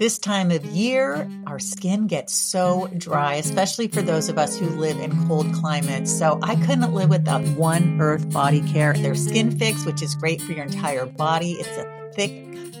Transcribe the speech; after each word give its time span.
This 0.00 0.18
time 0.18 0.50
of 0.50 0.64
year, 0.64 1.30
our 1.46 1.58
skin 1.58 2.06
gets 2.06 2.32
so 2.32 2.88
dry, 2.96 3.34
especially 3.34 3.86
for 3.86 4.00
those 4.00 4.30
of 4.30 4.38
us 4.38 4.56
who 4.56 4.66
live 4.66 4.98
in 4.98 5.28
cold 5.28 5.52
climates. 5.52 6.10
So 6.10 6.38
I 6.42 6.56
couldn't 6.56 6.94
live 6.94 7.10
without 7.10 7.42
One 7.48 8.00
Earth 8.00 8.30
Body 8.30 8.62
Care. 8.62 8.94
Their 8.94 9.14
Skin 9.14 9.58
Fix, 9.58 9.84
which 9.84 10.00
is 10.00 10.14
great 10.14 10.40
for 10.40 10.52
your 10.52 10.64
entire 10.64 11.04
body. 11.04 11.52
It's 11.52 11.68
a 11.76 12.12
thick, 12.14 12.32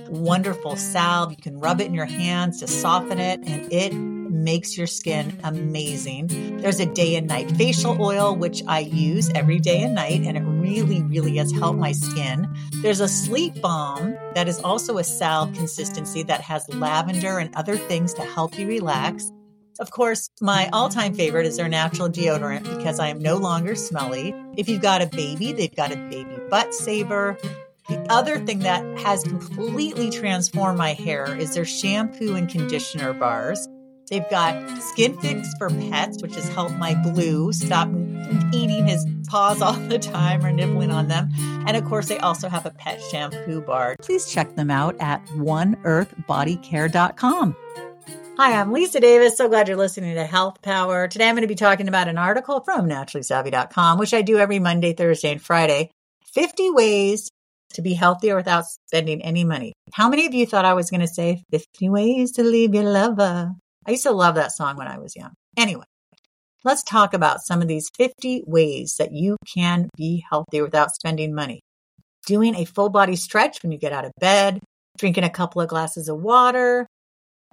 wonderful 0.08 0.76
salve. 0.76 1.32
You 1.32 1.36
can 1.36 1.60
rub 1.60 1.82
it 1.82 1.88
in 1.88 1.92
your 1.92 2.06
hands 2.06 2.60
to 2.60 2.66
soften 2.66 3.18
it, 3.18 3.40
and 3.44 3.70
it 3.70 3.92
makes 4.44 4.76
your 4.76 4.86
skin 4.86 5.38
amazing. 5.44 6.58
There's 6.58 6.80
a 6.80 6.86
day 6.86 7.16
and 7.16 7.26
night 7.26 7.50
facial 7.52 8.00
oil, 8.00 8.34
which 8.34 8.62
I 8.66 8.80
use 8.80 9.30
every 9.34 9.58
day 9.58 9.82
and 9.82 9.94
night, 9.94 10.22
and 10.22 10.36
it 10.36 10.42
really, 10.42 11.02
really 11.02 11.36
has 11.36 11.52
helped 11.52 11.78
my 11.78 11.92
skin. 11.92 12.48
There's 12.82 13.00
a 13.00 13.08
sleep 13.08 13.60
balm 13.60 14.16
that 14.34 14.48
is 14.48 14.58
also 14.60 14.98
a 14.98 15.04
salve 15.04 15.54
consistency 15.54 16.22
that 16.24 16.40
has 16.40 16.68
lavender 16.68 17.38
and 17.38 17.54
other 17.54 17.76
things 17.76 18.14
to 18.14 18.22
help 18.22 18.58
you 18.58 18.66
relax. 18.66 19.30
Of 19.78 19.90
course, 19.90 20.28
my 20.40 20.68
all 20.72 20.88
time 20.88 21.14
favorite 21.14 21.46
is 21.46 21.56
their 21.56 21.68
natural 21.68 22.08
deodorant 22.08 22.64
because 22.76 22.98
I 22.98 23.08
am 23.08 23.18
no 23.18 23.36
longer 23.36 23.74
smelly. 23.74 24.34
If 24.56 24.68
you've 24.68 24.82
got 24.82 25.00
a 25.00 25.06
baby, 25.06 25.52
they've 25.52 25.74
got 25.74 25.92
a 25.92 25.96
baby 25.96 26.36
butt 26.50 26.74
saver. 26.74 27.38
The 27.88 28.06
other 28.10 28.38
thing 28.38 28.60
that 28.60 28.84
has 28.98 29.22
completely 29.22 30.10
transformed 30.10 30.78
my 30.78 30.92
hair 30.92 31.34
is 31.36 31.54
their 31.54 31.64
shampoo 31.64 32.34
and 32.34 32.48
conditioner 32.48 33.12
bars. 33.12 33.66
They've 34.10 34.28
got 34.28 34.82
Skin 34.82 35.16
Fix 35.20 35.54
for 35.56 35.70
pets, 35.70 36.20
which 36.20 36.34
has 36.34 36.48
helped 36.48 36.74
my 36.74 37.00
blue 37.00 37.52
stop 37.52 37.88
eating 38.52 38.88
his 38.88 39.06
paws 39.28 39.62
all 39.66 39.74
the 39.74 40.00
time 40.00 40.44
or 40.44 40.50
nibbling 40.50 40.90
on 40.90 41.06
them. 41.06 41.28
And 41.66 41.76
of 41.76 41.84
course, 41.84 42.08
they 42.08 42.18
also 42.18 42.48
have 42.48 42.66
a 42.66 42.70
pet 42.70 43.00
shampoo 43.00 43.60
bar. 43.60 43.94
Please 44.02 44.28
check 44.28 44.56
them 44.56 44.68
out 44.70 44.96
at 44.98 45.24
oneearthbodycare.com. 45.28 47.56
Hi, 48.36 48.58
I'm 48.58 48.72
Lisa 48.72 48.98
Davis. 48.98 49.36
So 49.36 49.48
glad 49.48 49.68
you're 49.68 49.76
listening 49.76 50.16
to 50.16 50.24
Health 50.24 50.60
Power. 50.60 51.06
Today 51.06 51.28
I'm 51.28 51.36
going 51.36 51.42
to 51.42 51.48
be 51.48 51.54
talking 51.54 51.86
about 51.86 52.08
an 52.08 52.18
article 52.18 52.58
from 52.60 52.88
naturallysavvy.com, 52.88 53.98
which 53.98 54.12
I 54.12 54.22
do 54.22 54.38
every 54.38 54.58
Monday, 54.58 54.92
Thursday, 54.92 55.30
and 55.30 55.42
Friday. 55.42 55.92
50 56.34 56.70
ways 56.70 57.30
to 57.74 57.82
be 57.82 57.94
healthier 57.94 58.34
without 58.34 58.64
spending 58.88 59.22
any 59.22 59.44
money. 59.44 59.72
How 59.92 60.08
many 60.08 60.26
of 60.26 60.34
you 60.34 60.46
thought 60.46 60.64
I 60.64 60.74
was 60.74 60.90
going 60.90 61.02
to 61.02 61.06
say 61.06 61.44
50 61.52 61.88
ways 61.90 62.32
to 62.32 62.42
leave 62.42 62.74
your 62.74 62.82
lover? 62.84 63.54
I 63.90 63.94
used 63.94 64.04
to 64.04 64.12
love 64.12 64.36
that 64.36 64.52
song 64.52 64.76
when 64.76 64.86
I 64.86 64.98
was 64.98 65.16
young. 65.16 65.32
Anyway, 65.56 65.82
let's 66.62 66.84
talk 66.84 67.12
about 67.12 67.40
some 67.40 67.60
of 67.60 67.66
these 67.66 67.90
50 67.96 68.44
ways 68.46 68.94
that 69.00 69.10
you 69.10 69.36
can 69.52 69.90
be 69.96 70.24
healthy 70.30 70.62
without 70.62 70.94
spending 70.94 71.34
money. 71.34 71.60
Doing 72.24 72.54
a 72.54 72.66
full 72.66 72.88
body 72.88 73.16
stretch 73.16 73.60
when 73.64 73.72
you 73.72 73.78
get 73.78 73.92
out 73.92 74.04
of 74.04 74.12
bed, 74.20 74.60
drinking 74.96 75.24
a 75.24 75.28
couple 75.28 75.60
of 75.60 75.68
glasses 75.68 76.08
of 76.08 76.22
water. 76.22 76.86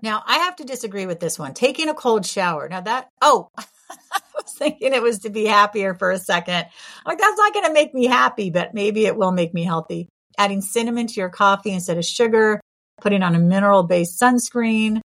Now, 0.04 0.22
I 0.28 0.38
have 0.38 0.58
to 0.58 0.64
disagree 0.64 1.08
with 1.08 1.20
this 1.20 1.40
one. 1.40 1.56
Taking 1.56 1.90
a 1.90 1.96
cold 1.96 2.24
shower. 2.24 2.70
Now, 2.70 2.82
that, 2.82 3.08
oh, 3.20 3.48
I 3.58 4.20
was 4.36 4.54
thinking 4.54 4.94
it 4.94 5.02
was 5.02 5.18
to 5.22 5.32
be 5.32 5.46
happier 5.46 5.96
for 5.96 6.12
a 6.12 6.20
second. 6.20 6.68
like, 7.04 7.18
that's 7.18 7.38
not 7.40 7.54
going 7.56 7.66
to 7.66 7.74
make 7.74 7.96
me 7.96 8.06
happy, 8.06 8.52
but 8.52 8.76
maybe 8.76 9.08
it 9.08 9.18
will 9.18 9.32
make 9.32 9.56
me 9.56 9.64
healthy. 9.64 10.08
Adding 10.38 10.62
cinnamon 10.62 11.08
to 11.08 11.20
your 11.20 11.30
coffee 11.30 11.72
instead 11.72 11.98
of 11.98 12.06
sugar, 12.06 12.62
putting 13.02 13.24
on 13.24 13.34
a 13.34 13.40
mineral 13.40 13.82
based 13.82 14.22
sunscreen, 14.22 15.02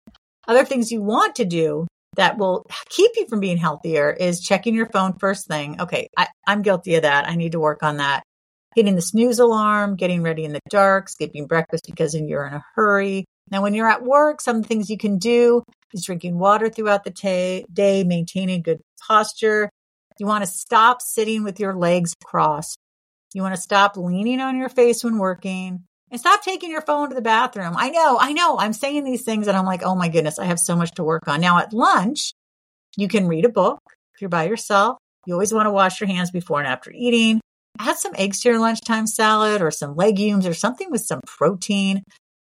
other 0.48 0.64
things 0.64 0.90
you 0.90 1.02
want 1.02 1.36
to 1.36 1.44
do 1.44 1.86
that 2.16 2.38
will 2.38 2.64
keep 2.88 3.12
you 3.16 3.26
from 3.26 3.40
being 3.40 3.58
healthier 3.58 4.10
is 4.10 4.40
checking 4.40 4.74
your 4.74 4.86
phone 4.86 5.14
first 5.18 5.46
thing. 5.46 5.80
Okay, 5.80 6.08
I, 6.16 6.28
I'm 6.46 6.62
guilty 6.62 6.94
of 6.94 7.02
that. 7.02 7.28
I 7.28 7.36
need 7.36 7.52
to 7.52 7.60
work 7.60 7.82
on 7.82 7.98
that. 7.98 8.22
Hitting 8.74 8.94
the 8.94 9.02
snooze 9.02 9.38
alarm, 9.38 9.96
getting 9.96 10.22
ready 10.22 10.44
in 10.44 10.52
the 10.52 10.60
dark, 10.68 11.08
skipping 11.08 11.46
breakfast 11.46 11.84
because 11.86 12.14
you're 12.14 12.46
in 12.46 12.54
a 12.54 12.64
hurry. 12.74 13.24
Now, 13.50 13.62
when 13.62 13.74
you're 13.74 13.88
at 13.88 14.02
work, 14.02 14.40
some 14.40 14.62
things 14.62 14.90
you 14.90 14.98
can 14.98 15.18
do 15.18 15.62
is 15.92 16.04
drinking 16.04 16.38
water 16.38 16.68
throughout 16.68 17.04
the 17.04 17.10
t- 17.10 17.64
day, 17.72 18.04
maintaining 18.04 18.62
good 18.62 18.80
posture. 19.06 19.70
You 20.18 20.26
want 20.26 20.44
to 20.44 20.50
stop 20.50 21.00
sitting 21.00 21.44
with 21.44 21.60
your 21.60 21.74
legs 21.74 22.14
crossed. 22.24 22.76
You 23.34 23.42
want 23.42 23.54
to 23.54 23.60
stop 23.60 23.96
leaning 23.96 24.40
on 24.40 24.56
your 24.56 24.68
face 24.68 25.04
when 25.04 25.18
working. 25.18 25.84
And 26.10 26.20
stop 26.20 26.42
taking 26.42 26.70
your 26.70 26.82
phone 26.82 27.08
to 27.08 27.14
the 27.14 27.20
bathroom. 27.20 27.74
I 27.76 27.90
know, 27.90 28.16
I 28.20 28.32
know. 28.32 28.58
I'm 28.58 28.72
saying 28.72 29.04
these 29.04 29.24
things 29.24 29.48
and 29.48 29.56
I'm 29.56 29.64
like, 29.64 29.82
oh 29.82 29.96
my 29.96 30.08
goodness, 30.08 30.38
I 30.38 30.44
have 30.44 30.60
so 30.60 30.76
much 30.76 30.92
to 30.92 31.04
work 31.04 31.26
on. 31.26 31.40
Now 31.40 31.58
at 31.58 31.72
lunch, 31.72 32.32
you 32.96 33.08
can 33.08 33.26
read 33.26 33.44
a 33.44 33.50
book 33.50 33.80
if 34.14 34.20
you're 34.20 34.30
by 34.30 34.44
yourself. 34.44 34.98
You 35.26 35.34
always 35.34 35.52
want 35.52 35.66
to 35.66 35.72
wash 35.72 36.00
your 36.00 36.06
hands 36.06 36.30
before 36.30 36.60
and 36.60 36.68
after 36.68 36.92
eating. 36.92 37.40
Add 37.80 37.98
some 37.98 38.12
eggs 38.14 38.40
to 38.40 38.50
your 38.50 38.60
lunchtime 38.60 39.06
salad 39.06 39.60
or 39.60 39.70
some 39.70 39.96
legumes 39.96 40.46
or 40.46 40.54
something 40.54 40.90
with 40.90 41.04
some 41.04 41.20
protein. 41.26 42.02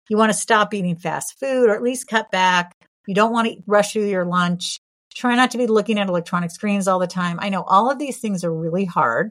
You 0.09 0.17
want 0.17 0.31
to 0.33 0.39
stop 0.39 0.73
eating 0.73 0.97
fast 0.97 1.39
food 1.41 1.69
or 1.69 1.75
at 1.75 1.83
least 1.83 2.07
cut 2.07 2.31
back. 2.31 2.73
You 3.07 3.15
don't 3.15 3.33
want 3.33 3.49
to 3.49 3.57
rush 3.67 3.93
through 3.93 4.09
your 4.09 4.25
lunch. 4.25 4.79
Try 5.15 5.35
not 5.35 5.51
to 5.51 5.59
be 5.59 5.67
looking 5.67 5.99
at 5.99 6.09
electronic 6.09 6.53
screens 6.53 6.87
all 6.87 7.01
the 7.01 7.09
time. 7.09 7.39
I 7.41 7.49
know 7.49 7.63
all 7.63 7.91
of 7.91 7.99
these 7.99 8.19
things 8.19 8.45
are 8.45 8.55
really 8.55 8.85
hard, 8.85 9.31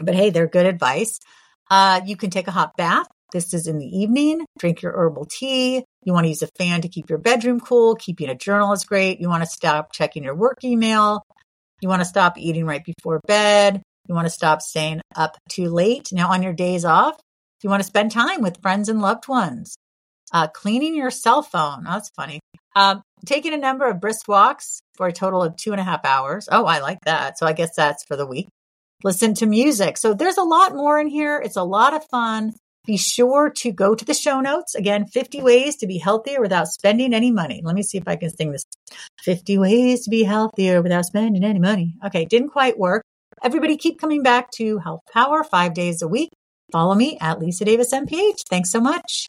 but 0.00 0.14
hey, 0.14 0.30
they're 0.30 0.46
good 0.46 0.66
advice. 0.66 1.20
Uh, 1.70 2.00
you 2.06 2.16
can 2.16 2.30
take 2.30 2.48
a 2.48 2.52
hot 2.52 2.72
bath 2.76 3.06
this 3.36 3.52
is 3.52 3.66
in 3.66 3.78
the 3.78 3.86
evening. 3.86 4.46
Drink 4.58 4.80
your 4.80 4.92
herbal 4.92 5.26
tea. 5.26 5.84
You 6.04 6.12
want 6.14 6.24
to 6.24 6.30
use 6.30 6.42
a 6.42 6.48
fan 6.58 6.80
to 6.80 6.88
keep 6.88 7.10
your 7.10 7.18
bedroom 7.18 7.60
cool. 7.60 7.94
Keeping 7.94 8.30
a 8.30 8.34
journal 8.34 8.72
is 8.72 8.84
great. 8.84 9.20
You 9.20 9.28
want 9.28 9.42
to 9.42 9.50
stop 9.50 9.92
checking 9.92 10.24
your 10.24 10.34
work 10.34 10.64
email. 10.64 11.22
You 11.82 11.90
want 11.90 12.00
to 12.00 12.06
stop 12.06 12.38
eating 12.38 12.64
right 12.64 12.82
before 12.82 13.20
bed. 13.26 13.82
You 14.08 14.14
want 14.14 14.24
to 14.24 14.30
stop 14.30 14.62
staying 14.62 15.02
up 15.14 15.36
too 15.50 15.68
late. 15.68 16.08
Now, 16.12 16.30
on 16.30 16.42
your 16.42 16.54
days 16.54 16.86
off, 16.86 17.20
you 17.62 17.68
want 17.68 17.80
to 17.80 17.86
spend 17.86 18.10
time 18.10 18.40
with 18.40 18.62
friends 18.62 18.88
and 18.88 19.02
loved 19.02 19.28
ones. 19.28 19.76
Uh, 20.32 20.46
cleaning 20.46 20.96
your 20.96 21.10
cell 21.10 21.42
phone. 21.42 21.84
Oh, 21.86 21.92
that's 21.92 22.10
funny. 22.16 22.40
Um, 22.74 23.02
taking 23.26 23.52
a 23.52 23.58
number 23.58 23.86
of 23.86 24.00
brisk 24.00 24.28
walks 24.28 24.80
for 24.96 25.06
a 25.08 25.12
total 25.12 25.42
of 25.42 25.56
two 25.56 25.72
and 25.72 25.80
a 25.80 25.84
half 25.84 26.06
hours. 26.06 26.48
Oh, 26.50 26.64
I 26.64 26.80
like 26.80 27.00
that. 27.04 27.38
So 27.38 27.46
I 27.46 27.52
guess 27.52 27.74
that's 27.76 28.04
for 28.04 28.16
the 28.16 28.26
week. 28.26 28.48
Listen 29.04 29.34
to 29.34 29.46
music. 29.46 29.98
So 29.98 30.14
there's 30.14 30.38
a 30.38 30.42
lot 30.42 30.74
more 30.74 30.98
in 30.98 31.06
here. 31.06 31.38
It's 31.44 31.56
a 31.56 31.62
lot 31.62 31.92
of 31.92 32.02
fun. 32.10 32.54
Be 32.86 32.96
sure 32.96 33.50
to 33.50 33.72
go 33.72 33.94
to 33.94 34.04
the 34.04 34.14
show 34.14 34.40
notes. 34.40 34.74
Again, 34.74 35.06
50 35.06 35.42
ways 35.42 35.76
to 35.76 35.86
be 35.86 35.98
healthier 35.98 36.40
without 36.40 36.68
spending 36.68 37.12
any 37.12 37.30
money. 37.30 37.60
Let 37.64 37.74
me 37.74 37.82
see 37.82 37.98
if 37.98 38.06
I 38.06 38.16
can 38.16 38.30
sing 38.30 38.52
this. 38.52 38.64
50 39.22 39.58
ways 39.58 40.04
to 40.04 40.10
be 40.10 40.22
healthier 40.22 40.82
without 40.82 41.04
spending 41.04 41.42
any 41.42 41.58
money. 41.58 41.94
Okay, 42.04 42.24
didn't 42.24 42.50
quite 42.50 42.78
work. 42.78 43.02
Everybody 43.42 43.76
keep 43.76 44.00
coming 44.00 44.22
back 44.22 44.50
to 44.52 44.78
Health 44.78 45.00
Power 45.12 45.44
five 45.44 45.74
days 45.74 46.00
a 46.00 46.08
week. 46.08 46.30
Follow 46.72 46.94
me 46.94 47.18
at 47.20 47.38
Lisa 47.38 47.64
Davis 47.64 47.92
MPH. 47.92 48.42
Thanks 48.48 48.70
so 48.70 48.80
much. 48.80 49.28